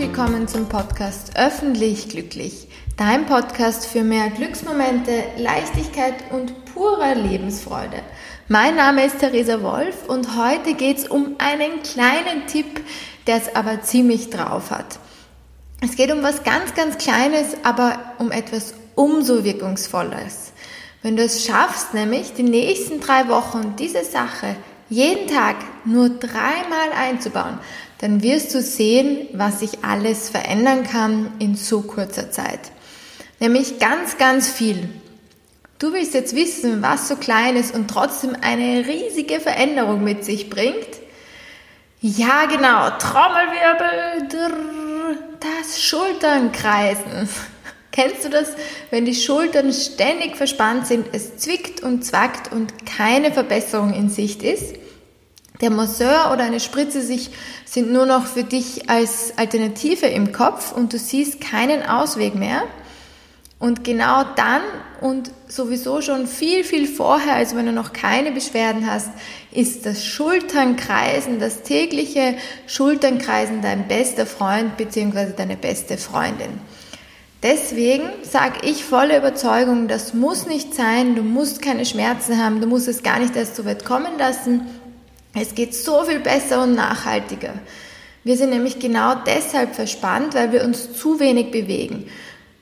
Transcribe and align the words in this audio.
willkommen 0.00 0.48
zum 0.48 0.66
Podcast 0.70 1.32
Öffentlich 1.36 2.08
Glücklich, 2.08 2.68
dein 2.96 3.26
Podcast 3.26 3.84
für 3.84 4.02
mehr 4.02 4.30
Glücksmomente, 4.30 5.24
Leichtigkeit 5.36 6.14
und 6.30 6.64
purer 6.64 7.14
Lebensfreude. 7.14 8.02
Mein 8.48 8.76
Name 8.76 9.04
ist 9.04 9.18
Theresa 9.18 9.62
Wolf 9.62 10.08
und 10.08 10.38
heute 10.38 10.72
geht 10.72 10.96
es 10.96 11.08
um 11.08 11.36
einen 11.36 11.82
kleinen 11.82 12.46
Tipp, 12.46 12.80
der 13.26 13.36
es 13.36 13.54
aber 13.54 13.82
ziemlich 13.82 14.30
drauf 14.30 14.70
hat. 14.70 14.98
Es 15.82 15.96
geht 15.96 16.10
um 16.10 16.22
was 16.22 16.44
ganz, 16.44 16.74
ganz 16.74 16.96
Kleines, 16.96 17.58
aber 17.62 17.98
um 18.16 18.32
etwas 18.32 18.72
umso 18.94 19.44
wirkungsvolles. 19.44 20.52
Wenn 21.02 21.16
du 21.16 21.22
es 21.22 21.44
schaffst, 21.44 21.92
nämlich 21.92 22.32
die 22.32 22.44
nächsten 22.44 23.00
drei 23.00 23.28
Wochen 23.28 23.74
diese 23.78 24.04
Sache 24.06 24.56
jeden 24.88 25.26
Tag 25.26 25.56
nur 25.84 26.08
dreimal 26.08 26.92
einzubauen, 26.96 27.58
dann 27.98 28.22
wirst 28.22 28.54
du 28.54 28.62
sehen, 28.62 29.28
was 29.32 29.60
sich 29.60 29.84
alles 29.84 30.30
verändern 30.30 30.84
kann 30.84 31.32
in 31.38 31.54
so 31.54 31.82
kurzer 31.82 32.30
Zeit. 32.30 32.60
Nämlich 33.40 33.78
ganz, 33.78 34.18
ganz 34.18 34.48
viel. 34.50 34.88
Du 35.78 35.92
willst 35.94 36.12
jetzt 36.12 36.34
wissen, 36.34 36.82
was 36.82 37.08
so 37.08 37.16
klein 37.16 37.56
ist 37.56 37.74
und 37.74 37.88
trotzdem 37.88 38.36
eine 38.40 38.86
riesige 38.86 39.40
Veränderung 39.40 40.04
mit 40.04 40.24
sich 40.24 40.50
bringt? 40.50 41.00
Ja, 42.02 42.46
genau. 42.46 42.90
Trommelwirbel. 42.98 44.28
Das 45.40 45.82
Schulternkreisen. 45.82 47.28
Kennst 47.92 48.24
du 48.24 48.28
das, 48.28 48.52
wenn 48.90 49.04
die 49.04 49.14
Schultern 49.14 49.72
ständig 49.72 50.36
verspannt 50.36 50.86
sind, 50.86 51.08
es 51.12 51.38
zwickt 51.38 51.82
und 51.82 52.04
zwackt 52.04 52.52
und 52.52 52.86
keine 52.86 53.32
Verbesserung 53.32 53.92
in 53.94 54.08
Sicht 54.10 54.42
ist? 54.42 54.76
Der 55.60 55.70
Masseur 55.70 56.30
oder 56.32 56.44
eine 56.44 56.60
Spritze 56.60 57.02
sich 57.02 57.30
sind 57.66 57.92
nur 57.92 58.06
noch 58.06 58.26
für 58.26 58.44
dich 58.44 58.88
als 58.88 59.34
Alternative 59.36 60.06
im 60.06 60.32
Kopf 60.32 60.72
und 60.72 60.92
du 60.92 60.98
siehst 60.98 61.40
keinen 61.40 61.82
Ausweg 61.82 62.34
mehr. 62.34 62.62
Und 63.58 63.84
genau 63.84 64.24
dann 64.36 64.62
und 65.02 65.30
sowieso 65.46 66.00
schon 66.00 66.26
viel, 66.26 66.64
viel 66.64 66.86
vorher, 66.86 67.34
als 67.34 67.54
wenn 67.54 67.66
du 67.66 67.72
noch 67.72 67.92
keine 67.92 68.32
Beschwerden 68.32 68.90
hast, 68.90 69.10
ist 69.52 69.84
das 69.84 70.04
Schulternkreisen, 70.04 71.40
das 71.40 71.62
tägliche 71.62 72.36
Schulternkreisen 72.66 73.60
dein 73.60 73.86
bester 73.86 74.24
Freund 74.24 74.78
bzw. 74.78 75.34
deine 75.36 75.56
beste 75.56 75.98
Freundin. 75.98 76.58
Deswegen 77.42 78.04
sage 78.22 78.60
ich 78.66 78.84
voller 78.84 79.18
Überzeugung, 79.18 79.88
das 79.88 80.14
muss 80.14 80.46
nicht 80.46 80.74
sein, 80.74 81.14
du 81.14 81.22
musst 81.22 81.60
keine 81.60 81.86
Schmerzen 81.86 82.42
haben, 82.42 82.60
du 82.62 82.66
musst 82.66 82.88
es 82.88 83.02
gar 83.02 83.18
nicht 83.18 83.36
erst 83.36 83.56
so 83.56 83.64
weit 83.64 83.84
kommen 83.84 84.18
lassen. 84.18 84.62
Es 85.32 85.54
geht 85.54 85.74
so 85.74 86.02
viel 86.04 86.18
besser 86.18 86.62
und 86.62 86.74
nachhaltiger. 86.74 87.54
Wir 88.24 88.36
sind 88.36 88.50
nämlich 88.50 88.78
genau 88.78 89.14
deshalb 89.14 89.74
verspannt, 89.74 90.34
weil 90.34 90.52
wir 90.52 90.64
uns 90.64 90.92
zu 90.98 91.20
wenig 91.20 91.50
bewegen, 91.50 92.06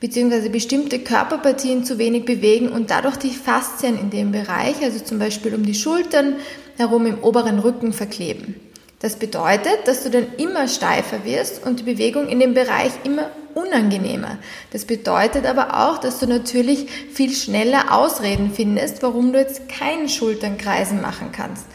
beziehungsweise 0.00 0.50
bestimmte 0.50 0.98
Körperpartien 0.98 1.84
zu 1.84 1.98
wenig 1.98 2.24
bewegen 2.24 2.68
und 2.68 2.90
dadurch 2.90 3.16
die 3.16 3.30
Faszien 3.30 3.98
in 3.98 4.10
dem 4.10 4.32
Bereich, 4.32 4.82
also 4.82 4.98
zum 4.98 5.18
Beispiel 5.18 5.54
um 5.54 5.64
die 5.64 5.74
Schultern 5.74 6.36
herum 6.76 7.06
im 7.06 7.20
oberen 7.20 7.58
Rücken 7.58 7.92
verkleben. 7.92 8.56
Das 9.00 9.16
bedeutet, 9.16 9.86
dass 9.86 10.02
du 10.02 10.10
dann 10.10 10.26
immer 10.36 10.68
steifer 10.68 11.24
wirst 11.24 11.64
und 11.64 11.80
die 11.80 11.84
Bewegung 11.84 12.28
in 12.28 12.40
dem 12.40 12.54
Bereich 12.54 12.92
immer 13.04 13.30
unangenehmer. 13.54 14.38
Das 14.72 14.84
bedeutet 14.84 15.46
aber 15.46 15.88
auch, 15.88 15.98
dass 15.98 16.18
du 16.18 16.26
natürlich 16.26 16.90
viel 17.12 17.32
schneller 17.32 17.94
Ausreden 17.94 18.50
findest, 18.52 19.02
warum 19.02 19.32
du 19.32 19.38
jetzt 19.38 19.68
keinen 19.68 20.08
Schulternkreisen 20.08 21.00
machen 21.00 21.30
kannst. 21.32 21.66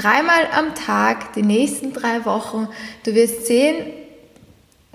Dreimal 0.00 0.48
am 0.56 0.74
Tag, 0.74 1.34
die 1.34 1.42
nächsten 1.42 1.92
drei 1.92 2.24
Wochen, 2.24 2.68
du 3.04 3.14
wirst 3.14 3.44
sehen, 3.44 3.84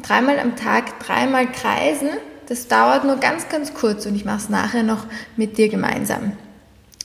dreimal 0.01 0.39
am 0.39 0.55
Tag, 0.55 0.99
dreimal 0.99 1.45
kreisen, 1.51 2.09
das 2.47 2.67
dauert 2.67 3.03
nur 3.03 3.17
ganz, 3.17 3.47
ganz 3.47 3.75
kurz 3.75 4.07
und 4.07 4.15
ich 4.15 4.25
mache 4.25 4.37
es 4.37 4.49
nachher 4.49 4.81
noch 4.81 5.05
mit 5.37 5.59
dir 5.59 5.69
gemeinsam. 5.69 6.31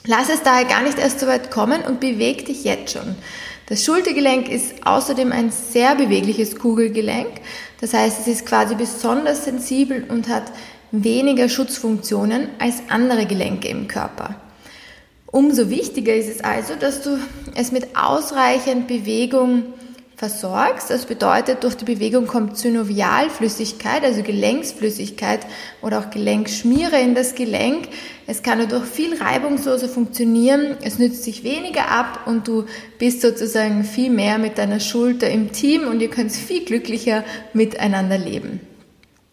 Lass 0.07 0.31
es 0.31 0.43
daher 0.43 0.65
gar 0.65 0.81
nicht 0.81 0.99
erst 0.99 1.21
so 1.21 1.27
weit 1.27 1.51
kommen 1.51 1.83
und 1.83 2.01
beweg 2.01 2.47
dich 2.47 2.65
jetzt 2.65 2.95
schon. 2.95 3.17
Das 3.67 3.85
Schultergelenk 3.85 4.49
ist 4.49 4.87
außerdem 4.87 5.31
ein 5.31 5.51
sehr 5.51 5.95
bewegliches 5.95 6.57
Kugelgelenk. 6.57 7.43
Das 7.83 7.93
heißt, 7.93 8.19
es 8.21 8.27
ist 8.29 8.47
quasi 8.47 8.77
besonders 8.77 9.45
sensibel 9.45 10.07
und 10.09 10.27
hat 10.31 10.45
weniger 10.91 11.51
Schutzfunktionen 11.51 12.49
als 12.59 12.77
andere 12.89 13.27
Gelenke 13.27 13.69
im 13.69 13.89
Körper. 13.89 14.37
Umso 15.33 15.71
wichtiger 15.71 16.15
ist 16.15 16.29
es 16.29 16.41
also, 16.43 16.75
dass 16.75 17.03
du 17.03 17.19
es 17.55 17.71
mit 17.71 17.97
ausreichend 17.97 18.89
Bewegung 18.89 19.65
versorgst. 20.21 20.91
Das 20.91 21.07
bedeutet, 21.07 21.65
durch 21.65 21.77
die 21.77 21.87
Bewegung 21.87 22.27
kommt 22.27 22.59
Synovialflüssigkeit, 22.59 24.05
also 24.05 24.23
Gelenksflüssigkeit 24.23 25.41
oder 25.81 26.01
auch 26.01 26.11
Gelenkschmiere 26.11 27.01
in 27.01 27.15
das 27.15 27.35
Gelenk. 27.35 27.89
Es 28.27 28.43
kann 28.43 28.59
dadurch 28.59 28.85
viel 28.85 29.17
reibungsloser 29.17 29.89
funktionieren, 29.89 30.77
es 30.83 30.99
nützt 30.99 31.25
sich 31.25 31.43
weniger 31.43 31.89
ab 31.89 32.27
und 32.27 32.49
du 32.49 32.67
bist 32.99 33.23
sozusagen 33.23 33.85
viel 33.85 34.11
mehr 34.11 34.39
mit 34.39 34.59
deiner 34.59 34.81
Schulter 34.81 35.31
im 35.31 35.53
Team 35.53 35.89
und 35.89 36.01
ihr 36.01 36.11
könnt 36.11 36.33
viel 36.33 36.65
glücklicher 36.65 37.25
miteinander 37.55 38.19
leben. 38.19 38.61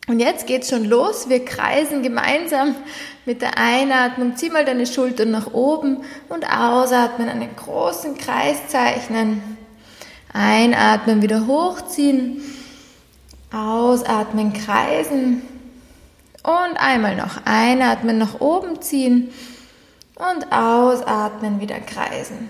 Und 0.07 0.19
jetzt 0.21 0.47
geht's 0.47 0.69
schon 0.69 0.85
los. 0.85 1.27
Wir 1.27 1.43
kreisen 1.43 2.01
gemeinsam 2.01 2.75
mit 3.25 3.41
der 3.41 3.57
Einatmung. 3.57 4.37
Zieh 4.37 4.49
mal 4.49 4.63
deine 4.63 4.87
Schultern 4.87 5.31
nach 5.31 5.53
oben 5.53 5.97
und 6.29 6.45
ausatmen, 6.49 7.27
einen 7.27 7.53
großen 7.57 8.17
Kreis 8.17 8.69
zeichnen. 8.69 9.57
Einatmen, 10.31 11.21
wieder 11.21 11.45
hochziehen. 11.45 12.41
Ausatmen, 13.51 14.53
kreisen. 14.53 15.41
Und 16.41 16.77
einmal 16.77 17.17
noch 17.17 17.41
einatmen, 17.43 18.17
nach 18.17 18.39
oben 18.39 18.81
ziehen. 18.81 19.33
Und 20.15 20.53
ausatmen, 20.53 21.59
wieder 21.59 21.81
kreisen. 21.81 22.49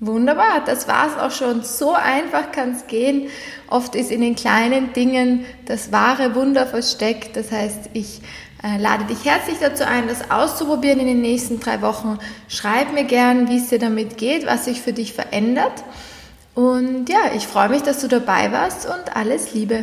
Wunderbar, 0.00 0.62
das 0.64 0.86
war's 0.86 1.18
auch 1.18 1.36
schon. 1.36 1.62
So 1.62 1.92
einfach 1.92 2.52
kann 2.52 2.76
es 2.76 2.86
gehen. 2.86 3.30
Oft 3.68 3.96
ist 3.96 4.12
in 4.12 4.20
den 4.20 4.36
kleinen 4.36 4.92
Dingen 4.92 5.44
das 5.66 5.90
wahre 5.90 6.36
Wunder 6.36 6.66
versteckt. 6.66 7.36
Das 7.36 7.50
heißt, 7.50 7.90
ich 7.94 8.20
äh, 8.62 8.78
lade 8.78 9.04
dich 9.04 9.24
herzlich 9.24 9.58
dazu 9.60 9.84
ein, 9.84 10.06
das 10.06 10.30
auszuprobieren 10.30 11.00
in 11.00 11.08
den 11.08 11.20
nächsten 11.20 11.58
drei 11.58 11.82
Wochen. 11.82 12.18
Schreib 12.48 12.92
mir 12.92 13.04
gern, 13.04 13.48
wie 13.48 13.56
es 13.58 13.70
dir 13.70 13.80
damit 13.80 14.18
geht, 14.18 14.46
was 14.46 14.66
sich 14.66 14.80
für 14.80 14.92
dich 14.92 15.14
verändert. 15.14 15.84
Und 16.54 17.08
ja, 17.08 17.32
ich 17.36 17.48
freue 17.48 17.68
mich, 17.68 17.82
dass 17.82 18.00
du 18.00 18.06
dabei 18.06 18.52
warst 18.52 18.86
und 18.86 19.16
alles 19.16 19.52
Liebe. 19.52 19.82